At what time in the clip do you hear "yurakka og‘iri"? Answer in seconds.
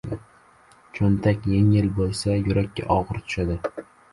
2.47-3.25